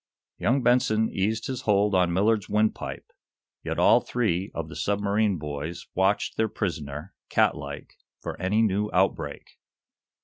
Young 0.39 0.63
Benson 0.63 1.11
eased 1.11 1.45
his 1.45 1.61
hold 1.61 1.93
on 1.93 2.11
Millard's 2.11 2.49
wind 2.49 2.73
pipe. 2.73 3.05
Yet 3.63 3.77
all 3.77 4.01
three 4.01 4.49
of 4.55 4.67
the 4.67 4.75
submarine 4.75 5.37
boys 5.37 5.85
watched 5.93 6.37
their 6.37 6.49
prisoner, 6.49 7.13
cat 7.29 7.53
like, 7.55 7.97
for 8.19 8.35
any 8.41 8.63
new 8.63 8.89
outbreak. 8.93 9.59